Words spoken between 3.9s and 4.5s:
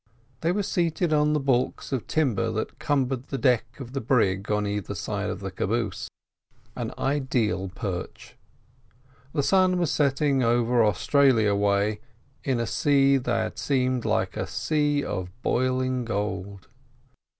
the brig